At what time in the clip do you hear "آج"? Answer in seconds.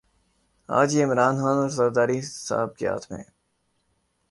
0.69-0.95